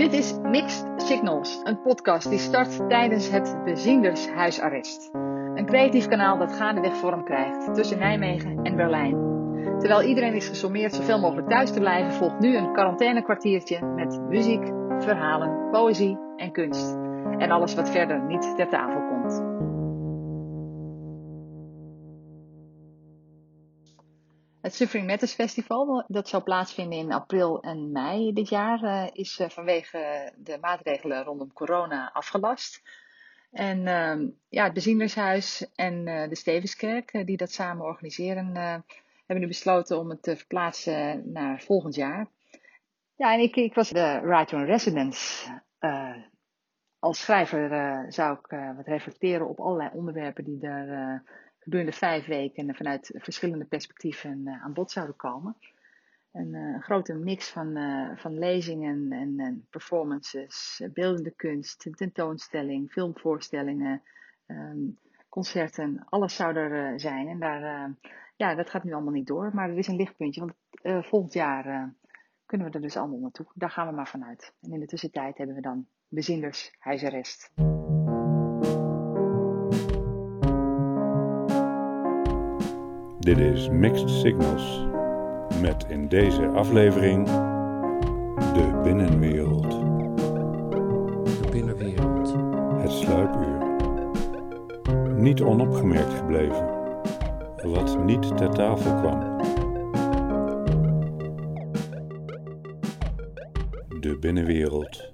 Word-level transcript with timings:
Dit 0.00 0.12
is 0.12 0.34
Mixed 0.42 0.86
Signals, 0.96 1.60
een 1.64 1.82
podcast 1.82 2.30
die 2.30 2.38
start 2.38 2.88
tijdens 2.88 3.30
het 3.30 3.56
Bezindershuisarrest. 3.64 5.10
Een 5.54 5.66
creatief 5.66 6.06
kanaal 6.08 6.38
dat 6.38 6.52
gaandeweg 6.52 6.96
vorm 6.96 7.24
krijgt 7.24 7.74
tussen 7.74 7.98
Nijmegen 7.98 8.62
en 8.62 8.76
Berlijn. 8.76 9.16
Terwijl 9.78 10.02
iedereen 10.02 10.34
is 10.34 10.48
gesommeerd 10.48 10.94
zoveel 10.94 11.20
mogelijk 11.20 11.48
thuis 11.48 11.72
te 11.72 11.80
blijven, 11.80 12.12
volgt 12.12 12.38
nu 12.38 12.56
een 12.56 12.72
quarantainekwartiertje 12.72 13.84
met 13.84 14.20
muziek, 14.28 14.64
verhalen, 14.98 15.70
poëzie 15.70 16.18
en 16.36 16.52
kunst. 16.52 16.94
En 17.38 17.50
alles 17.50 17.74
wat 17.74 17.90
verder 17.90 18.22
niet 18.22 18.56
ter 18.56 18.68
tafel 18.68 19.06
komt. 19.08 19.59
Het 24.60 24.74
Suffering 24.74 25.06
Matters 25.06 25.32
Festival, 25.34 26.04
dat 26.06 26.28
zal 26.28 26.42
plaatsvinden 26.42 26.98
in 26.98 27.12
april 27.12 27.60
en 27.62 27.92
mei 27.92 28.32
dit 28.32 28.48
jaar, 28.48 28.82
eh, 28.82 29.06
is 29.12 29.38
eh, 29.38 29.48
vanwege 29.48 30.32
de 30.36 30.58
maatregelen 30.60 31.24
rondom 31.24 31.52
corona 31.52 32.12
afgelast. 32.12 32.82
En 33.50 33.86
ehm, 33.86 34.28
ja, 34.48 34.64
het 34.64 34.72
Beziendershuis 34.72 35.66
en 35.74 36.06
eh, 36.06 36.28
de 36.28 36.34
Stevenskerk, 36.34 37.26
die 37.26 37.36
dat 37.36 37.52
samen 37.52 37.84
organiseren, 37.84 38.54
hebben 39.26 39.40
nu 39.40 39.46
besloten 39.46 39.98
om 39.98 40.10
het 40.10 40.22
te 40.22 40.36
verplaatsen 40.36 41.32
naar 41.32 41.60
volgend 41.60 41.94
jaar. 41.94 42.26
Ja, 43.16 43.32
en 43.32 43.40
ik, 43.40 43.56
ik 43.56 43.74
was 43.74 43.88
de 43.88 44.20
writer 44.22 44.58
in 44.58 44.64
residence. 44.64 45.48
als 46.98 47.20
schrijver 47.20 48.04
zou 48.12 48.38
ik 48.38 48.74
wat 48.76 48.86
reflecteren 48.86 49.48
op 49.48 49.60
allerlei 49.60 49.90
onderwerpen 49.92 50.44
die 50.44 50.58
daar 50.58 51.22
gedurende 51.60 51.92
vijf 51.92 52.26
weken 52.26 52.74
vanuit 52.74 53.10
verschillende 53.14 53.64
perspectieven 53.64 54.46
eh, 54.46 54.62
aan 54.62 54.72
bod 54.72 54.90
zouden 54.90 55.16
komen. 55.16 55.56
Een, 56.32 56.54
eh, 56.54 56.60
een 56.60 56.82
grote 56.82 57.14
mix 57.14 57.48
van, 57.48 57.76
uh, 57.76 58.16
van 58.16 58.38
lezingen 58.38 59.12
en, 59.12 59.66
performances, 59.70 60.82
beeldende 60.92 61.30
kunst, 61.30 61.88
tentoonstelling, 61.96 62.90
filmvoorstellingen, 62.90 64.02
um, 64.46 64.98
concerten, 65.28 66.04
alles 66.08 66.36
zou 66.36 66.56
er 66.56 67.00
zijn. 67.00 67.28
En 67.28 67.38
daar, 67.38 67.90
ja, 68.36 68.54
dat 68.54 68.70
gaat 68.70 68.84
nu 68.84 68.92
allemaal 68.92 69.12
niet 69.12 69.26
door, 69.26 69.50
maar 69.54 69.70
er 69.70 69.78
is 69.78 69.86
een 69.86 69.96
lichtpuntje, 69.96 70.40
want 70.40 71.06
volgend 71.06 71.32
jaar 71.32 71.92
kunnen 72.46 72.66
we 72.66 72.72
er 72.72 72.80
dus 72.80 72.96
allemaal 72.96 73.18
naartoe. 73.18 73.46
Daar 73.54 73.70
gaan 73.70 73.86
we 73.86 73.94
maar 73.94 74.08
vanuit. 74.08 74.54
En 74.60 74.72
in 74.72 74.80
de 74.80 74.86
tussentijd 74.86 75.38
hebben 75.38 75.56
we 75.56 75.62
dan 75.62 75.86
bezinders 76.08 76.74
huisarrest. 76.78 77.52
Dit 83.20 83.38
is 83.38 83.68
Mixed 83.68 84.10
Signals 84.10 84.86
met 85.60 85.84
in 85.88 86.08
deze 86.08 86.46
aflevering 86.46 87.26
de 88.36 88.80
binnenwereld. 88.82 89.70
De 91.42 91.48
binnenwereld. 91.50 92.34
Het 92.82 92.92
sluipuur. 92.92 93.58
Niet 95.14 95.40
onopgemerkt 95.40 96.14
gebleven. 96.14 96.66
Wat 97.62 98.04
niet 98.04 98.36
ter 98.36 98.50
tafel 98.50 98.94
kwam. 99.00 99.38
De 104.00 104.16
binnenwereld. 104.20 105.12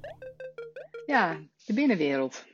Ja, 1.06 1.38
de 1.64 1.72
binnenwereld. 1.72 2.44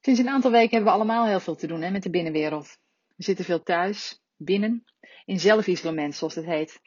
Sinds 0.00 0.20
een 0.20 0.28
aantal 0.28 0.50
weken 0.50 0.70
hebben 0.70 0.92
we 0.92 0.98
allemaal 0.98 1.26
heel 1.26 1.40
veel 1.40 1.56
te 1.56 1.66
doen 1.66 1.82
hè, 1.82 1.90
met 1.90 2.02
de 2.02 2.10
binnenwereld. 2.10 2.84
We 3.16 3.22
zitten 3.22 3.44
veel 3.44 3.62
thuis, 3.62 4.22
binnen, 4.36 4.84
in 5.24 5.40
zelfisolement 5.40 6.14
zoals 6.14 6.34
het 6.34 6.44
heet. 6.44 6.80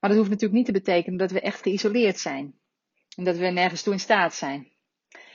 Maar 0.00 0.10
dat 0.10 0.18
hoeft 0.18 0.30
natuurlijk 0.30 0.56
niet 0.56 0.66
te 0.66 0.72
betekenen 0.72 1.18
dat 1.18 1.30
we 1.30 1.40
echt 1.40 1.62
geïsoleerd 1.62 2.18
zijn. 2.18 2.58
En 3.16 3.24
dat 3.24 3.36
we 3.36 3.46
nergens 3.46 3.82
toe 3.82 3.92
in 3.92 4.00
staat 4.00 4.34
zijn. 4.34 4.72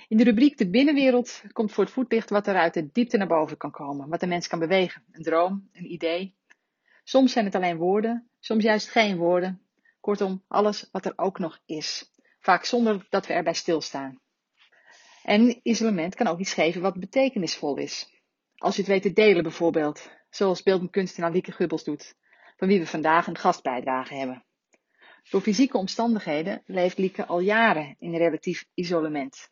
In 0.08 0.18
de 0.18 0.24
rubriek 0.24 0.58
De 0.58 0.70
binnenwereld 0.70 1.42
komt 1.52 1.72
voor 1.72 1.84
het 1.84 1.94
voetlicht 1.94 2.30
wat 2.30 2.48
er 2.48 2.56
uit 2.56 2.74
de 2.74 2.92
diepte 2.92 3.18
naar 3.18 3.28
boven 3.28 3.58
kan 3.58 3.72
komen. 3.72 4.10
Wat 4.10 4.20
de 4.20 4.28
mens 4.28 4.48
kan 4.48 4.60
bewegen. 4.60 5.04
Een 5.12 5.24
droom, 5.24 5.70
een 5.74 5.92
idee. 5.92 6.36
Soms 7.04 7.32
zijn 7.32 7.46
het 7.46 7.56
alleen 7.56 7.78
woorden, 7.78 8.30
soms 8.40 8.64
juist 8.64 8.90
geen 8.90 9.18
woorden. 9.18 9.62
Kortom, 10.00 10.44
alles 10.48 10.90
wat 10.92 11.06
er 11.06 11.14
ook 11.16 11.40
nog 11.40 11.60
is. 11.66 12.12
Vaak 12.40 12.66
zonder 12.66 13.06
dat 13.10 13.28
we 13.28 13.34
erbij 13.34 13.54
stilstaan. 13.54 14.20
En 15.24 15.60
isolement 15.64 16.16
kan 16.16 16.28
ook 16.28 16.40
iets 16.40 16.54
geven 16.54 16.82
wat 16.82 17.00
betekenisvol 17.00 17.78
is. 17.78 18.17
Als 18.58 18.76
je 18.76 18.82
het 18.82 18.92
weet 18.92 19.02
te 19.02 19.14
delen 19.14 19.44
bijvoorbeeld, 19.44 20.10
zoals 20.30 20.64
beeldend 20.64 20.92
kunstenaar 20.92 21.32
Lieke 21.32 21.52
Gubbels 21.52 21.84
doet, 21.84 22.16
van 22.56 22.68
wie 22.68 22.80
we 22.80 22.88
vandaag 22.88 23.28
een 23.28 23.38
gastbijdrage 23.38 24.14
hebben. 24.16 24.46
Door 25.30 25.42
fysieke 25.42 25.78
omstandigheden 25.78 26.62
leeft 26.66 26.98
Lieke 26.98 27.26
al 27.26 27.40
jaren 27.40 27.96
in 28.00 28.16
relatief 28.16 28.66
isolement. 28.74 29.52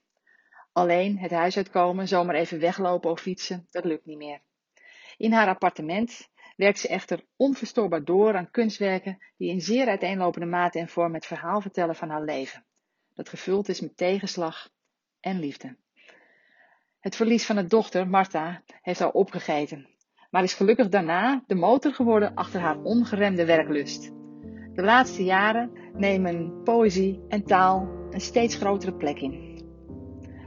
Alleen 0.72 1.18
het 1.18 1.32
huis 1.32 1.58
uitkomen, 1.58 2.08
zomaar 2.08 2.36
even 2.36 2.60
weglopen 2.60 3.12
of 3.12 3.22
fietsen, 3.22 3.68
dat 3.70 3.86
lukt 3.86 4.06
niet 4.06 4.18
meer. 4.18 4.42
In 5.18 5.32
haar 5.32 5.48
appartement 5.48 6.30
werkt 6.56 6.80
ze 6.80 6.88
echter 6.88 7.26
onverstoorbaar 7.36 8.04
door 8.04 8.36
aan 8.36 8.52
kunstwerken 8.52 9.18
die 9.38 9.50
in 9.50 9.62
zeer 9.62 9.88
uiteenlopende 9.88 10.48
mate 10.48 10.80
en 10.80 10.90
vorm 10.90 11.14
het 11.14 11.26
verhaal 11.26 11.62
vertellen 11.62 11.96
van 11.96 12.10
haar 12.10 12.24
leven, 12.24 12.66
dat 13.14 13.30
gevuld 13.30 13.70
is 13.70 13.82
met 13.82 13.98
tegenslag 13.98 14.70
en 15.20 15.40
liefde. 15.40 15.78
Het 17.06 17.16
verlies 17.16 17.46
van 17.46 17.56
haar 17.56 17.68
dochter, 17.68 18.08
Martha, 18.08 18.62
heeft 18.82 19.00
haar 19.00 19.12
opgegeten 19.12 19.88
maar 20.36 20.44
is 20.44 20.54
gelukkig 20.54 20.90
daarna 20.90 21.44
de 21.48 21.56
motor 21.56 21.94
geworden 21.94 22.34
achter 22.34 22.60
haar 22.60 22.82
ongeremde 22.82 23.46
werklust. 23.46 24.12
De 24.74 24.84
laatste 24.84 25.24
jaren 25.24 25.72
nemen 25.94 26.64
poëzie 26.64 27.20
en 27.28 27.44
taal 27.44 27.90
een 28.10 28.22
steeds 28.22 28.56
grotere 28.56 28.94
plek 28.94 29.20
in. 29.20 29.64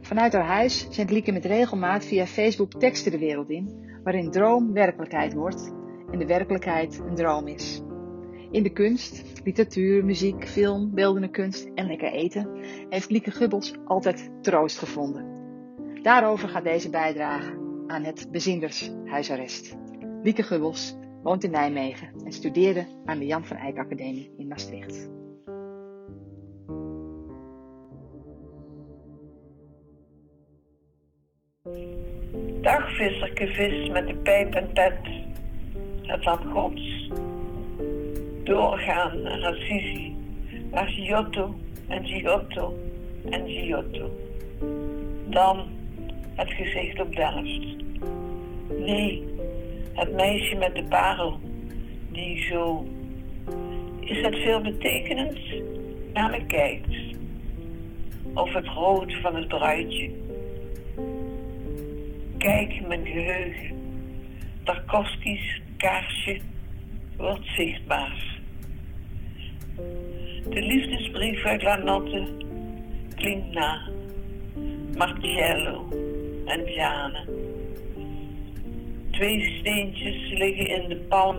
Vanuit 0.01 0.33
haar 0.33 0.47
huis 0.47 0.87
zendt 0.91 1.13
Lieke 1.13 1.33
met 1.33 1.45
regelmaat 1.45 2.05
via 2.05 2.27
Facebook 2.27 2.73
teksten 2.73 3.13
de 3.13 3.19
wereld 3.19 3.51
in, 3.51 3.99
waarin 4.03 4.31
droom 4.31 4.73
werkelijkheid 4.73 5.35
wordt 5.35 5.73
en 6.11 6.19
de 6.19 6.27
werkelijkheid 6.27 6.99
een 6.99 7.15
droom 7.15 7.47
is. 7.47 7.83
In 8.51 8.63
de 8.63 8.73
kunst, 8.73 9.23
literatuur, 9.45 10.05
muziek, 10.05 10.49
film, 10.49 10.95
beeldende 10.95 11.31
kunst 11.31 11.69
en 11.75 11.87
lekker 11.87 12.13
eten 12.13 12.49
heeft 12.89 13.11
Lieke 13.11 13.31
Gubbels 13.31 13.75
altijd 13.85 14.31
troost 14.43 14.79
gevonden. 14.79 15.38
Daarover 16.03 16.49
gaat 16.49 16.65
deze 16.65 16.91
bijdrage 16.91 17.53
aan 17.87 18.03
het 18.03 18.29
bezindershuisarrest. 18.31 19.77
Lieke 20.23 20.43
Gubbels 20.43 20.97
woont 21.23 21.45
in 21.45 21.51
Nijmegen 21.51 22.09
en 22.25 22.33
studeerde 22.33 22.87
aan 23.05 23.19
de 23.19 23.27
Jan 23.27 23.45
van 23.45 23.57
Eyck 23.57 23.79
Academie 23.79 24.35
in 24.37 24.49
Maastricht. 24.49 25.09
Dag 32.61 32.97
visserke 32.97 33.47
vis 33.47 33.89
met 33.89 34.07
de 34.07 34.15
pijp 34.15 34.55
en 34.55 34.73
pet, 34.73 34.99
het 36.03 36.25
land 36.25 36.45
gods. 36.53 37.11
Doorgaan 38.45 39.23
naar 39.23 39.45
Assisi, 39.45 40.17
naar 40.71 40.87
Giotto 40.87 41.55
en 41.89 42.07
Giotto 42.07 42.75
en 43.31 43.49
Giotto. 43.49 44.11
Dan 45.31 45.69
het 46.39 46.51
gezicht 46.51 47.01
op 47.01 47.17
Delft. 47.17 47.77
Nee, 48.79 49.25
het 49.93 50.13
meisje 50.13 50.57
met 50.57 50.75
de 50.75 50.85
parel, 50.85 51.41
die 52.13 52.43
zo, 52.43 52.87
is 54.01 54.23
het 54.23 54.37
veelbetekenend, 54.37 55.39
naar 56.13 56.31
me 56.31 56.47
kijkt. 56.47 56.97
Of 58.35 58.53
het 58.53 58.67
rood 58.67 59.15
van 59.15 59.35
het 59.35 59.49
bruidje. 59.49 60.11
Kijk 62.39 62.87
mijn 62.87 63.07
geheugen, 63.07 63.77
Tarkovski's 64.65 65.61
kaarsje 65.77 66.41
wordt 67.17 67.47
zichtbaar. 67.47 68.41
De 70.49 70.63
liefdesbrief 70.63 71.45
uit 71.45 71.63
Lanotte 71.63 72.27
klinkt 73.15 73.55
na. 73.55 73.81
Marcello 74.97 75.89
en 76.49 76.73
Jane. 76.73 77.25
Twee 79.11 79.57
steentjes 79.59 80.31
liggen 80.31 80.67
in 80.67 80.89
de 80.89 80.97
palm 80.97 81.37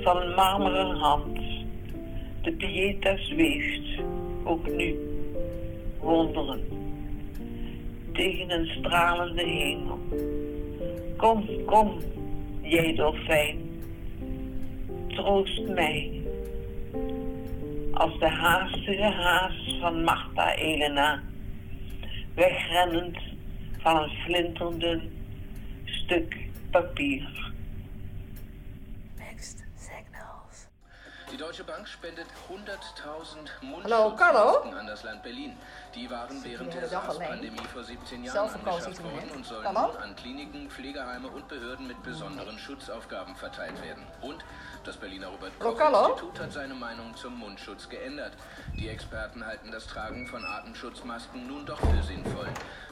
van 0.00 0.16
een 0.16 0.34
marmeren 0.34 0.96
hand. 0.96 1.38
De 2.42 2.52
pieta 2.52 3.16
zweeft, 3.16 4.00
ook 4.44 4.72
nu, 4.72 4.96
wonderen, 6.00 6.60
tegen 8.12 8.50
een 8.50 8.66
stralende 8.66 9.42
hemel. 9.42 9.98
Kom, 11.16 11.46
kom, 11.64 11.98
jij 12.60 12.94
dolfijn, 12.94 13.58
troost 15.08 15.68
mij. 15.68 16.10
Als 17.92 18.18
de 18.18 18.28
haastige 18.28 19.02
haas 19.02 19.76
van 19.80 20.04
Martha 20.04 20.54
Elena, 20.54 21.22
wegrennend 22.34 23.31
van 23.82 24.02
een 24.02 24.10
flinterdun 24.24 25.10
stuk 25.84 26.36
papier. 26.70 27.51
Die 31.32 31.38
Deutsche 31.38 31.64
Bank 31.64 31.88
spendet 31.88 32.26
100.000 32.46 33.84
Hallo, 33.84 34.14
Carlo? 34.16 34.64
Mundschutzmasken 34.64 34.74
an 34.74 34.86
das 34.86 35.02
Land 35.02 35.22
Berlin. 35.22 35.56
Die 35.94 36.10
waren 36.10 36.44
während 36.44 36.74
de 36.74 36.80
der. 36.80 36.88
SARS-Pandemie 36.90 37.64
vor 37.72 37.82
17 37.82 38.24
Jahren 38.24 38.50
angeschafft 38.50 39.02
worden 39.02 39.30
und 39.34 39.46
sollen 39.46 39.64
nun 39.64 39.96
an 39.96 40.14
Kliniken, 40.14 40.68
Pflegeheime 40.68 41.28
und 41.28 41.48
Behörden 41.48 41.86
mit 41.86 42.02
besonderen 42.02 42.58
Schutzaufgaben 42.58 43.34
verteilt 43.34 43.82
werden. 43.82 44.04
Und 44.20 44.44
das 44.84 44.98
Berliner? 44.98 45.28
Robert-Koch-Institut 45.28 46.38
hat 46.38 46.52
seine 46.52 46.74
Meinung 46.74 47.16
zum 47.16 47.38
Mundschutz 47.38 47.88
geändert. 47.88 48.34
Die 48.76 48.90
Experten 48.90 49.46
halten 49.46 49.72
das 49.72 49.86
Tragen 49.86 50.26
von 50.26 50.44
Atemschutzmasken 50.44 51.46
nun 51.46 51.64
doch 51.64 51.80
für 51.80 52.02
sinnvoll. 52.02 52.48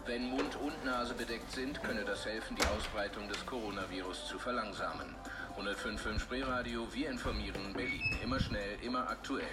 Wenn 0.06 0.30
Mund 0.30 0.56
und 0.56 0.82
Nase 0.86 1.12
bedeckt 1.12 1.52
sind, 1.52 1.82
könne 1.82 2.04
das 2.06 2.24
helfen, 2.24 2.56
die 2.56 2.66
Ausbreitung 2.74 3.28
des 3.28 3.44
Coronavirus 3.44 4.28
zu 4.28 4.38
verlangsamen. 4.38 5.14
105.5 5.60 6.18
Spreeradio, 6.20 6.86
wir 6.90 7.10
informieren 7.10 7.72
Berlin. 7.74 8.00
Immer 8.22 8.40
schnell, 8.40 8.78
immer 8.82 9.06
aktuell. 9.10 9.44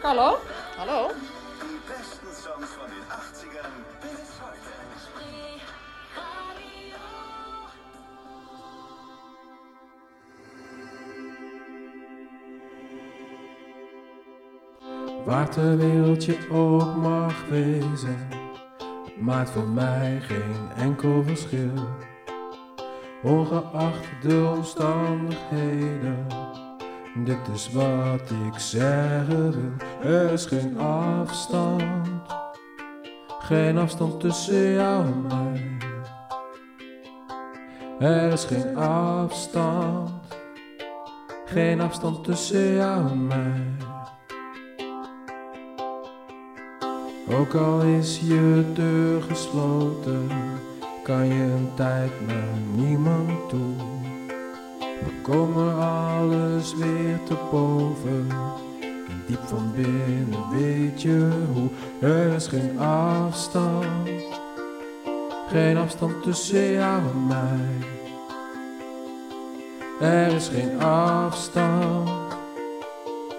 Carlo? 0.00 0.38
Hallo? 0.78 1.10
Die 1.60 1.80
besten 1.88 2.26
Songs 2.32 2.70
von 2.70 2.86
den 2.86 3.02
80ern 3.10 3.82
bis 4.00 4.40
heute. 4.40 4.76
Waar 15.24 15.50
ter 15.50 15.78
wereld 15.78 16.24
je 16.24 16.38
ook 16.50 16.96
mag 16.96 17.34
wezen, 17.48 18.28
maakt 19.18 19.50
voor 19.50 19.68
mij 19.68 20.20
geen 20.20 20.70
enkel 20.76 21.22
verschil. 21.24 21.72
Ongeacht 23.26 24.22
de 24.22 24.52
omstandigheden, 24.56 26.26
dit 27.24 27.48
is 27.54 27.72
wat 27.72 28.30
ik 28.46 28.58
zeggen 28.58 29.50
wil. 29.50 29.72
Er 30.02 30.32
is 30.32 30.46
geen 30.46 30.78
afstand, 30.78 32.20
geen 33.38 33.78
afstand 33.78 34.20
tussen 34.20 34.70
jou 34.70 35.04
en 35.06 35.26
mij. 35.26 35.76
Er 37.98 38.32
is 38.32 38.44
geen 38.44 38.76
afstand, 38.76 40.10
geen 41.44 41.80
afstand 41.80 42.24
tussen 42.24 42.74
jou 42.74 43.10
en 43.10 43.26
mij. 43.26 43.62
Ook 47.38 47.54
al 47.54 47.80
is 47.80 48.20
je 48.20 48.70
deur 48.74 49.22
gesloten, 49.22 50.28
kan 51.06 51.26
je 51.26 51.42
een 51.42 51.70
tijd 51.74 52.10
naar 52.26 52.58
niemand 52.74 53.48
toe. 53.48 53.74
We 54.78 55.20
komen 55.22 55.78
alles 55.78 56.74
weer 56.74 57.18
te 57.24 57.34
boven. 57.50 58.26
En 58.80 59.22
diep 59.26 59.40
van 59.44 59.72
binnen 59.74 60.50
weet 60.50 61.02
je 61.02 61.30
hoe. 61.52 61.68
Er 62.10 62.32
is 62.32 62.46
geen 62.46 62.78
afstand, 62.78 64.08
geen 65.48 65.76
afstand 65.76 66.22
tussen 66.22 66.70
jou 66.70 67.00
en 67.00 67.26
mij. 67.26 67.88
Er 70.00 70.32
is 70.32 70.48
geen 70.48 70.80
afstand, 70.80 72.10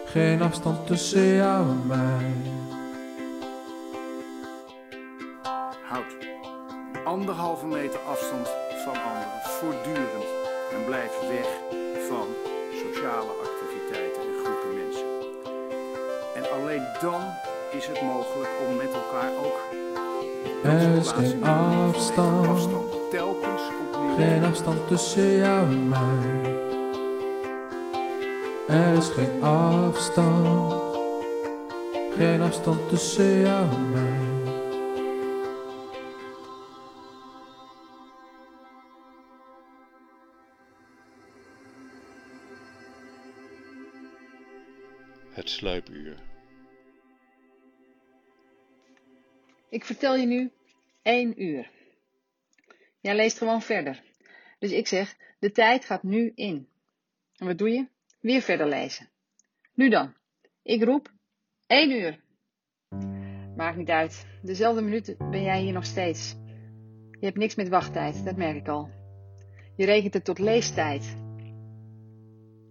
geen 0.05 0.41
afstand 0.41 0.87
tussen 0.87 1.27
jou 1.27 1.69
en 1.69 1.87
mij. 1.87 2.33
Houd 5.83 6.36
anderhalve 7.07 7.65
meter 7.65 7.99
afstand 7.99 8.47
van 8.85 8.93
anderen 8.93 9.41
voortdurend 9.59 10.29
en 10.73 10.85
blijf 10.85 11.11
weg 11.29 11.47
van 12.09 12.27
sociale 12.83 13.33
activiteiten 13.47 14.21
en 14.21 14.35
groepen 14.43 14.73
mensen. 14.81 15.07
En 16.35 16.43
alleen 16.55 16.83
dan 17.01 17.21
is 17.71 17.85
het 17.87 18.01
mogelijk 18.01 18.49
om 18.67 18.75
met 18.75 18.93
elkaar 18.93 19.31
ook 19.45 19.59
Er 20.63 21.03
geen 21.03 21.43
afstand, 21.43 22.47
afstand 22.47 22.93
telkens 23.09 23.61
opnieuw 23.81 24.15
geen 24.15 24.43
afstand 24.43 24.87
tussen 24.87 25.31
jou 25.31 25.67
en 25.67 25.87
mij. 25.89 26.55
Er 28.67 28.97
is 28.97 29.09
geen 29.09 29.43
afstand, 29.43 30.73
geen 32.17 32.41
afstand 32.41 32.89
tussen 32.89 33.39
jou 33.39 33.69
en 33.69 33.91
mij. 33.91 34.36
Sluipuur. 45.49 46.17
Ik 49.69 49.85
vertel 49.85 50.15
je 50.15 50.25
nu 50.25 50.51
één 51.01 51.43
uur. 51.43 51.69
Jij 53.01 53.15
leest 53.15 53.37
gewoon 53.37 53.61
verder. 53.61 54.03
Dus 54.59 54.71
ik 54.71 54.87
zeg, 54.87 55.15
de 55.39 55.51
tijd 55.51 55.85
gaat 55.85 56.03
nu 56.03 56.31
in. 56.35 56.67
En 57.35 57.45
wat 57.45 57.57
doe 57.57 57.69
je? 57.69 57.87
Weer 58.19 58.41
verder 58.41 58.67
lezen. 58.67 59.09
Nu 59.73 59.89
dan. 59.89 60.13
Ik 60.63 60.83
roep 60.83 61.11
één 61.67 61.91
uur. 61.91 62.19
Maakt 63.55 63.77
niet 63.77 63.89
uit. 63.89 64.25
Dezelfde 64.41 64.81
minuten 64.81 65.17
ben 65.17 65.43
jij 65.43 65.61
hier 65.61 65.73
nog 65.73 65.85
steeds. 65.85 66.35
Je 67.19 67.25
hebt 67.25 67.37
niks 67.37 67.55
met 67.55 67.69
wachttijd, 67.69 68.25
dat 68.25 68.35
merk 68.35 68.55
ik 68.55 68.67
al. 68.67 68.89
Je 69.75 69.85
rekent 69.85 70.13
het 70.13 70.25
tot 70.25 70.39
leestijd. 70.39 71.17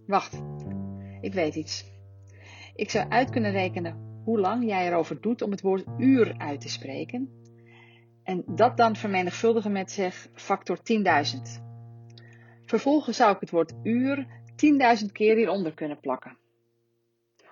Wacht, 0.05 0.41
ik 1.21 1.33
weet 1.33 1.55
iets. 1.55 1.95
Ik 2.77 2.89
zou 2.89 3.09
uit 3.09 3.29
kunnen 3.29 3.51
rekenen 3.51 4.21
hoe 4.23 4.39
lang 4.39 4.65
jij 4.65 4.87
erover 4.87 5.21
doet 5.21 5.41
om 5.41 5.51
het 5.51 5.61
woord 5.61 5.85
uur 5.97 6.35
uit 6.37 6.61
te 6.61 6.69
spreken. 6.69 7.29
En 8.23 8.43
dat 8.47 8.77
dan 8.77 8.95
vermenigvuldigen 8.95 9.71
met 9.71 9.91
zeg 9.91 10.27
factor 10.33 10.77
10.000. 10.77 11.63
Vervolgens 12.65 13.17
zou 13.17 13.33
ik 13.33 13.39
het 13.39 13.49
woord 13.49 13.73
uur 13.83 14.27
10.000 15.01 15.11
keer 15.11 15.35
hieronder 15.35 15.73
kunnen 15.73 15.99
plakken. 15.99 16.37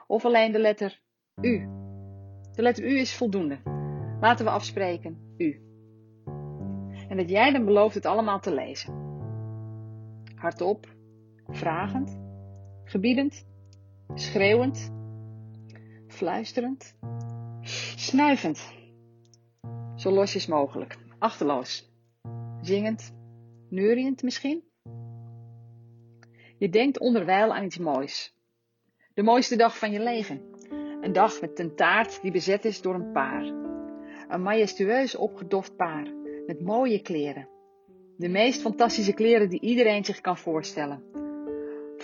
Of 0.08 0.26
alleen 0.26 0.52
de 0.52 0.60
letter 0.60 1.02
U. 1.42 1.68
De 2.56 2.62
letter 2.62 2.84
U 2.84 2.98
is 3.00 3.16
voldoende. 3.16 3.58
Laten 4.20 4.46
we 4.46 4.52
afspreken 4.52 5.36
U. 5.38 5.62
En 7.08 7.18
dat 7.18 7.30
jij 7.30 7.52
dan 7.52 7.66
belooft 7.66 7.96
het 7.96 8.06
allemaal 8.06 8.40
te 8.40 8.54
lezen. 8.54 8.94
Hardop, 10.36 10.88
vragend, 11.48 12.20
gebiedend, 12.84 13.48
schreeuwend, 14.14 14.94
fluisterend, 16.16 16.96
snuivend. 17.96 18.74
Zo 19.96 20.12
losjes 20.12 20.48
mogelijk, 20.48 20.98
achterloos, 21.20 21.92
zingend, 22.62 23.14
neuriënd 23.70 24.24
misschien. 24.24 24.64
Je 26.58 26.70
denkt 26.70 27.00
onderwijl 27.00 27.54
aan 27.54 27.64
iets 27.64 27.78
moois. 27.78 28.36
De 29.14 29.24
mooiste 29.24 29.56
dag 29.56 29.78
van 29.78 29.92
je 29.92 30.00
leven. 30.00 30.42
Een 31.02 31.14
dag 31.14 31.42
met 31.42 31.60
een 31.60 31.76
taart 31.76 32.22
die 32.22 32.32
bezet 32.32 32.66
is 32.66 32.82
door 32.82 32.94
een 32.94 33.12
paar. 33.12 33.44
Een 34.28 34.42
majestueus 34.42 35.16
opgedoft 35.16 35.76
paar 35.76 36.14
met 36.46 36.62
mooie 36.62 37.02
kleren. 37.02 37.50
De 38.18 38.30
meest 38.30 38.62
fantastische 38.62 39.14
kleren 39.14 39.50
die 39.50 39.60
iedereen 39.60 40.06
zich 40.06 40.22
kan 40.22 40.38
voorstellen. 40.38 41.15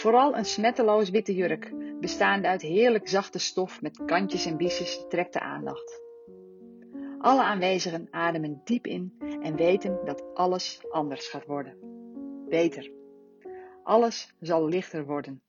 Vooral 0.01 0.37
een 0.37 0.45
smetteloos 0.45 1.09
witte 1.09 1.35
jurk, 1.35 1.73
bestaande 1.99 2.47
uit 2.47 2.61
heerlijk 2.61 3.07
zachte 3.07 3.39
stof 3.39 3.81
met 3.81 4.01
kantjes 4.05 4.45
en 4.45 4.57
biesjes, 4.57 5.05
trekt 5.09 5.33
de 5.33 5.39
aandacht. 5.39 6.01
Alle 7.19 7.43
aanwezigen 7.43 8.07
ademen 8.11 8.61
diep 8.63 8.87
in 8.87 9.15
en 9.41 9.55
weten 9.55 9.99
dat 10.05 10.23
alles 10.33 10.81
anders 10.89 11.27
gaat 11.27 11.45
worden. 11.45 11.77
Beter. 12.49 12.91
Alles 13.83 14.35
zal 14.39 14.67
lichter 14.67 15.05
worden. 15.05 15.41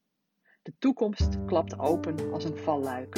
De 0.63 0.73
toekomst 0.79 1.45
klapt 1.47 1.79
open 1.79 2.33
als 2.33 2.45
een 2.45 2.59
valluik. 2.59 3.17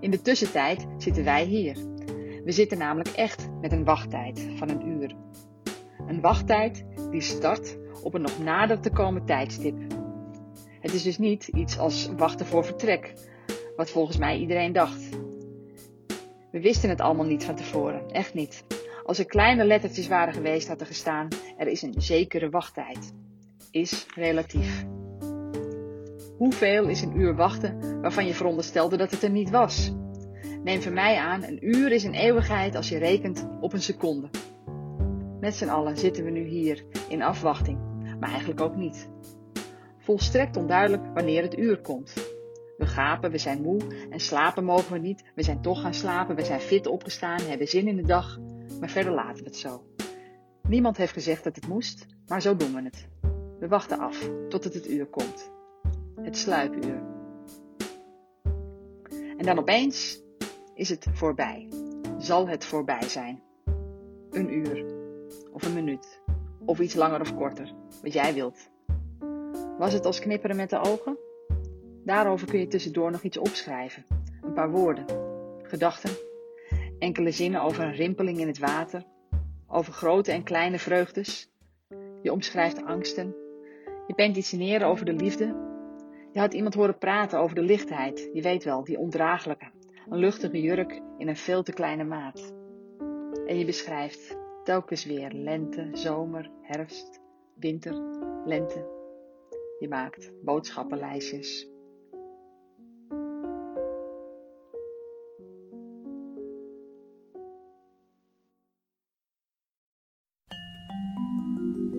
In 0.00 0.10
de 0.10 0.22
tussentijd 0.22 0.86
zitten 0.96 1.24
wij 1.24 1.44
hier. 1.44 1.74
We 2.44 2.52
zitten 2.52 2.78
namelijk 2.78 3.08
echt 3.08 3.48
met 3.60 3.72
een 3.72 3.84
wachttijd 3.84 4.48
van 4.56 4.68
een 4.68 4.88
uur. 4.88 5.14
Een 6.06 6.20
wachttijd 6.20 6.84
die 7.10 7.20
start 7.20 7.78
op 8.02 8.14
een 8.14 8.22
nog 8.22 8.38
nader 8.38 8.80
te 8.80 8.90
komen 8.90 9.24
tijdstip. 9.24 9.76
Het 10.80 10.94
is 10.94 11.02
dus 11.02 11.18
niet 11.18 11.46
iets 11.46 11.78
als 11.78 12.10
wachten 12.16 12.46
voor 12.46 12.64
vertrek, 12.64 13.14
wat 13.76 13.90
volgens 13.90 14.16
mij 14.16 14.38
iedereen 14.38 14.72
dacht. 14.72 15.08
We 16.50 16.60
wisten 16.60 16.88
het 16.88 17.00
allemaal 17.00 17.26
niet 17.26 17.44
van 17.44 17.54
tevoren, 17.54 18.10
echt 18.10 18.34
niet. 18.34 18.64
Als 19.04 19.18
er 19.18 19.26
kleine 19.26 19.64
lettertjes 19.64 20.08
waren 20.08 20.34
geweest, 20.34 20.68
had 20.68 20.80
er 20.80 20.86
gestaan: 20.86 21.28
er 21.56 21.66
is 21.66 21.82
een 21.82 21.94
zekere 21.96 22.50
wachttijd. 22.50 23.12
Is 23.70 24.06
relatief. 24.14 24.86
Hoeveel 26.36 26.88
is 26.88 27.02
een 27.02 27.16
uur 27.16 27.36
wachten 27.36 28.00
waarvan 28.00 28.26
je 28.26 28.34
veronderstelde 28.34 28.96
dat 28.96 29.10
het 29.10 29.22
er 29.22 29.30
niet 29.30 29.50
was? 29.50 29.92
Neem 30.64 30.82
van 30.82 30.92
mij 30.92 31.16
aan, 31.16 31.44
een 31.44 31.68
uur 31.68 31.92
is 31.92 32.04
een 32.04 32.14
eeuwigheid 32.14 32.74
als 32.74 32.88
je 32.88 32.98
rekent 32.98 33.48
op 33.60 33.72
een 33.72 33.82
seconde. 33.82 34.28
Met 35.40 35.54
z'n 35.54 35.68
allen 35.68 35.96
zitten 35.96 36.24
we 36.24 36.30
nu 36.30 36.44
hier 36.44 36.84
in 37.08 37.22
afwachting, 37.22 37.78
maar 38.20 38.28
eigenlijk 38.30 38.60
ook 38.60 38.76
niet. 38.76 39.08
Volstrekt 39.98 40.56
onduidelijk 40.56 41.02
wanneer 41.14 41.42
het 41.42 41.58
uur 41.58 41.80
komt. 41.80 42.14
We 42.76 42.86
gapen, 42.86 43.30
we 43.30 43.38
zijn 43.38 43.62
moe 43.62 43.80
en 44.10 44.20
slapen 44.20 44.64
mogen 44.64 44.92
we 44.92 44.98
niet. 44.98 45.24
We 45.34 45.42
zijn 45.42 45.62
toch 45.62 45.80
gaan 45.80 45.94
slapen, 45.94 46.36
we 46.36 46.44
zijn 46.44 46.60
fit 46.60 46.86
opgestaan, 46.86 47.40
hebben 47.40 47.68
zin 47.68 47.88
in 47.88 47.96
de 47.96 48.06
dag, 48.06 48.38
maar 48.80 48.90
verder 48.90 49.12
laten 49.12 49.44
we 49.44 49.48
het 49.48 49.56
zo. 49.56 49.84
Niemand 50.68 50.96
heeft 50.96 51.12
gezegd 51.12 51.44
dat 51.44 51.56
het 51.56 51.68
moest, 51.68 52.06
maar 52.26 52.42
zo 52.42 52.56
doen 52.56 52.74
we 52.74 52.82
het. 52.82 53.08
We 53.58 53.68
wachten 53.68 53.98
af 53.98 54.30
tot 54.48 54.64
het 54.64 54.74
het 54.74 54.88
uur 54.88 55.06
komt. 55.06 55.50
Het 56.22 56.36
sluipuur. 56.36 57.02
En 59.10 59.46
dan 59.46 59.58
opeens 59.58 60.22
is 60.74 60.88
het 60.88 61.06
voorbij. 61.12 61.68
Zal 62.18 62.48
het 62.48 62.64
voorbij 62.64 63.08
zijn. 63.08 63.42
Een 64.30 64.52
uur. 64.52 64.84
Of 65.52 65.62
een 65.62 65.74
minuut. 65.74 66.19
Of 66.64 66.80
iets 66.80 66.94
langer 66.94 67.20
of 67.20 67.34
korter. 67.34 67.74
Wat 68.02 68.12
jij 68.12 68.34
wilt. 68.34 68.70
Was 69.78 69.92
het 69.92 70.04
als 70.04 70.20
knipperen 70.20 70.56
met 70.56 70.70
de 70.70 70.78
ogen? 70.78 71.18
Daarover 72.04 72.46
kun 72.46 72.58
je 72.58 72.66
tussendoor 72.66 73.10
nog 73.10 73.22
iets 73.22 73.38
opschrijven. 73.38 74.04
Een 74.42 74.52
paar 74.52 74.70
woorden. 74.70 75.04
Gedachten. 75.62 76.10
Enkele 76.98 77.30
zinnen 77.30 77.62
over 77.62 77.84
een 77.84 77.94
rimpeling 77.94 78.38
in 78.38 78.46
het 78.46 78.58
water. 78.58 79.04
Over 79.68 79.92
grote 79.92 80.32
en 80.32 80.42
kleine 80.42 80.78
vreugdes. 80.78 81.50
Je 82.22 82.32
omschrijft 82.32 82.84
angsten. 82.84 83.34
Je 84.06 84.14
pentichineren 84.14 84.86
over 84.86 85.04
de 85.04 85.12
liefde. 85.12 85.68
Je 86.32 86.40
had 86.40 86.54
iemand 86.54 86.74
horen 86.74 86.98
praten 86.98 87.38
over 87.38 87.54
de 87.54 87.62
lichtheid. 87.62 88.30
Je 88.32 88.42
weet 88.42 88.64
wel, 88.64 88.84
die 88.84 88.98
ondraaglijke. 88.98 89.70
Een 90.08 90.18
luchtige 90.18 90.60
jurk 90.60 91.00
in 91.18 91.28
een 91.28 91.36
veel 91.36 91.62
te 91.62 91.72
kleine 91.72 92.04
maat. 92.04 92.52
En 93.46 93.58
je 93.58 93.64
beschrijft 93.64 94.38
telkens 94.64 95.04
weer 95.04 95.32
lente, 95.32 95.88
zomer, 95.92 96.50
herfst, 96.62 97.20
winter, 97.54 97.94
lente. 98.44 98.98
Je 99.78 99.88
maakt 99.88 100.32
boodschappenlijstjes. 100.42 101.68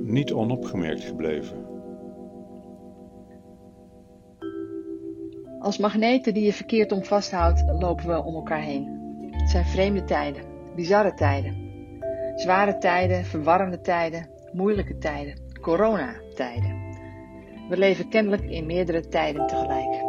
Niet 0.04 0.34
onopgemerkt 0.34 1.04
gebleven. 1.04 1.70
Als 5.60 5.78
magneten 5.78 6.34
die 6.34 6.44
je 6.44 6.54
verkeerd 6.54 6.92
om 6.92 7.04
vasthoudt, 7.04 7.64
lopen 7.80 8.08
we 8.08 8.24
om 8.24 8.36
elkaar 8.36 8.62
heen. 8.62 9.00
Het 9.32 9.50
zijn 9.50 9.66
vreemde 9.66 10.04
tijden, 10.04 10.44
bizarre 10.76 11.14
tijden. 11.14 11.71
Zware 12.36 12.78
tijden, 12.78 13.26
verwarrende 13.26 13.82
tijden, 13.82 14.30
moeilijke 14.52 14.98
tijden, 14.98 15.40
coronatijden. 15.62 16.90
We 17.70 17.78
leven 17.78 18.10
kennelijk 18.10 18.44
in 18.44 18.66
meerdere 18.66 19.08
tijden 19.08 19.48
tegelijk. 19.48 20.04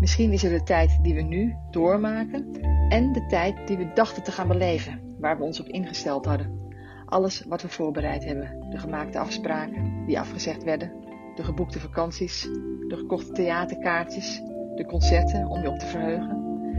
Misschien 0.00 0.32
is 0.32 0.44
er 0.44 0.50
de 0.50 0.62
tijd 0.62 0.98
die 1.02 1.14
we 1.14 1.22
nu 1.22 1.56
doormaken 1.70 2.60
en 2.88 3.12
de 3.12 3.26
tijd 3.26 3.66
die 3.66 3.76
we 3.76 3.92
dachten 3.94 4.22
te 4.22 4.32
gaan 4.32 4.48
beleven, 4.48 5.00
waar 5.18 5.38
we 5.38 5.44
ons 5.44 5.60
op 5.60 5.66
ingesteld 5.66 6.24
hadden. 6.24 6.70
Alles 7.04 7.44
wat 7.48 7.62
we 7.62 7.68
voorbereid 7.68 8.24
hebben, 8.24 8.66
de 8.70 8.78
gemaakte 8.78 9.18
afspraken 9.18 10.06
die 10.06 10.20
afgezegd 10.20 10.64
werden, 10.64 10.92
de 11.34 11.44
geboekte 11.44 11.80
vakanties, 11.80 12.42
de 12.88 12.96
gekochte 12.96 13.32
theaterkaartjes, 13.32 14.42
de 14.74 14.84
concerten 14.86 15.46
om 15.46 15.62
je 15.62 15.68
op 15.68 15.78
te 15.78 15.86
verheugen, 15.86 16.38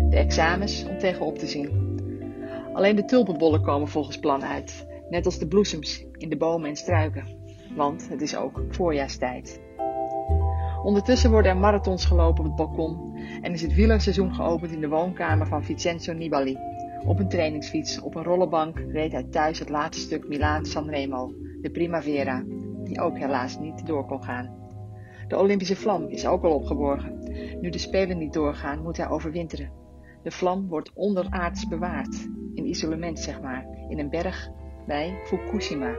de 0.10 0.18
examens 0.18 0.86
om 0.86 0.98
tegenop 0.98 1.38
te 1.38 1.48
zien. 1.48 1.89
Alleen 2.80 2.96
de 2.96 3.06
tulpenbollen 3.06 3.62
komen 3.62 3.88
volgens 3.88 4.20
plan 4.20 4.44
uit, 4.44 4.88
net 5.10 5.26
als 5.26 5.40
de 5.40 5.48
bloesems 5.48 6.06
in 6.18 6.30
de 6.30 6.38
bomen 6.38 6.70
en 6.70 6.76
struiken, 6.76 7.26
want 7.76 8.10
het 8.10 8.22
is 8.22 8.36
ook 8.36 8.64
voorjaarstijd. 8.70 9.62
Ondertussen 10.84 11.32
worden 11.32 11.52
er 11.52 11.58
marathons 11.58 12.06
gelopen 12.06 12.40
op 12.40 12.46
het 12.46 12.56
balkon 12.56 13.18
en 13.42 13.54
is 13.54 13.62
het 13.62 13.74
wielerseizoen 13.74 14.34
geopend 14.34 14.72
in 14.72 14.82
de 14.82 14.88
woonkamer 14.88 15.48
van 15.48 15.64
Vincenzo 15.64 16.14
Nibali. 16.14 16.58
Op 17.06 17.20
een 17.20 17.30
trainingsfiets, 17.30 18.02
op 18.02 18.16
een 18.16 18.24
rollenbank, 18.24 18.80
reed 18.80 19.12
hij 19.12 19.24
thuis 19.24 19.60
het 19.60 19.70
laatste 19.70 20.04
stuk 20.04 20.28
Milaan-San 20.28 20.90
Remo, 20.90 21.34
de 21.62 21.72
Primavera, 21.72 22.44
die 22.84 23.02
ook 23.02 23.18
helaas 23.18 23.58
niet 23.58 23.86
door 23.86 24.06
kon 24.06 24.24
gaan. 24.24 24.56
De 25.28 25.38
Olympische 25.38 25.76
vlam 25.76 26.08
is 26.08 26.28
ook 26.28 26.44
al 26.44 26.54
opgeborgen. 26.54 27.20
Nu 27.62 27.70
de 27.70 27.78
Spelen 27.78 28.18
niet 28.18 28.34
doorgaan, 28.34 28.82
moet 28.82 28.98
hij 28.98 29.10
overwinteren. 29.10 29.72
De 30.24 30.32
vlam 30.32 30.68
wordt 30.68 30.92
onderaards 30.94 31.68
bewaard, 31.68 32.28
in 32.54 32.66
isolement 32.66 33.20
zeg 33.20 33.42
maar, 33.42 33.68
in 33.90 34.00
een 34.00 34.10
berg 34.10 34.50
bij 34.86 35.20
Fukushima. 35.26 35.96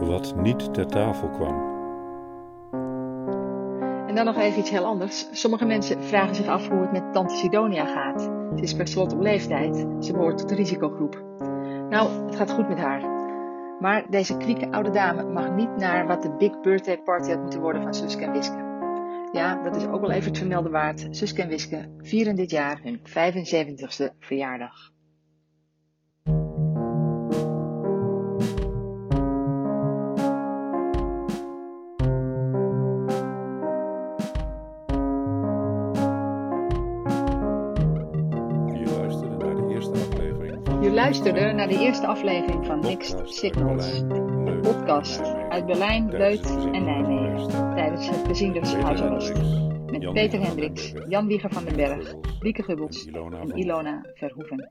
Wat 0.00 0.34
niet 0.36 0.74
ter 0.74 0.86
tafel 0.86 1.28
kwam. 1.28 1.68
En 4.06 4.14
dan 4.14 4.24
nog 4.24 4.36
even 4.36 4.58
iets 4.58 4.70
heel 4.70 4.84
anders. 4.84 5.28
Sommige 5.32 5.64
mensen 5.64 6.02
vragen 6.02 6.34
zich 6.34 6.46
af 6.46 6.68
hoe 6.68 6.80
het 6.80 6.92
met 6.92 7.12
tante 7.12 7.34
Sidonia 7.34 7.84
gaat. 7.84 8.20
Ze 8.56 8.62
is 8.62 8.74
per 8.74 8.88
slot 8.88 9.12
op 9.12 9.20
leeftijd. 9.20 9.86
Ze 10.00 10.12
behoort 10.12 10.38
tot 10.38 10.48
de 10.48 10.54
risicogroep. 10.54 11.22
Nou, 11.88 12.26
het 12.26 12.36
gaat 12.36 12.50
goed 12.50 12.68
met 12.68 12.78
haar. 12.78 13.19
Maar 13.80 14.10
deze 14.10 14.36
kwieke 14.36 14.72
oude 14.72 14.90
dame 14.90 15.24
mag 15.24 15.54
niet 15.54 15.76
naar 15.76 16.06
wat 16.06 16.22
de 16.22 16.36
big 16.38 16.60
birthday 16.60 16.98
party 16.98 17.30
had 17.30 17.40
moeten 17.40 17.60
worden 17.60 17.82
van 17.82 17.94
Suske 17.94 18.24
en 18.24 18.32
Wiske. 18.32 18.68
Ja, 19.32 19.62
dat 19.62 19.76
is 19.76 19.86
ook 19.86 20.00
wel 20.00 20.10
even 20.10 20.28
het 20.28 20.38
vermelden 20.38 20.72
waard. 20.72 21.06
Suske 21.10 21.42
en 21.42 21.48
Wiske 21.48 21.88
vieren 21.98 22.36
dit 22.36 22.50
jaar 22.50 22.80
hun 22.82 22.98
75ste 22.98 24.18
verjaardag. 24.18 24.92
Je 40.90 40.96
luisterde 40.96 41.52
naar 41.52 41.68
de 41.68 41.78
eerste 41.78 42.06
aflevering 42.06 42.66
van 42.66 42.78
Mixed 42.78 43.20
Signals. 43.24 44.00
Leuven, 44.00 44.60
podcast 44.60 45.20
uit 45.48 45.66
Berlijn, 45.66 46.10
Leut 46.10 46.46
en 46.46 46.84
Nijmegen. 46.84 47.74
Tijdens 47.74 48.08
het 48.08 48.26
bezienders 48.28 48.74
huisarrest. 48.74 49.32
Met 49.86 50.12
Peter 50.12 50.40
Hendricks, 50.40 50.92
Jan 51.08 51.26
Wieger 51.26 51.50
van 51.50 51.64
den 51.64 51.76
Berg, 51.76 52.14
Wieke 52.40 52.62
Gubbels 52.62 53.06
en 53.06 53.56
Ilona 53.56 54.06
Verhoeven. 54.14 54.70